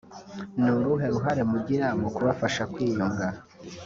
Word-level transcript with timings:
Ni 0.61 0.69
uruhe 0.77 1.05
ruhare 1.13 1.41
mugira 1.51 1.87
mu 1.99 2.09
kubafasha 2.15 2.63
kwiyunga 2.73 3.27